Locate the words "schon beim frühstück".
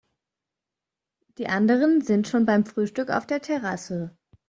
2.27-3.11